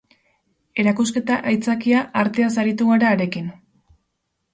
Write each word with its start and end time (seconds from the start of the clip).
Erakusketa 0.83 1.35
aitzakia, 1.51 1.99
arteaz 2.21 2.49
aritu 2.63 2.87
gara 2.93 3.11
harekin. 3.17 3.53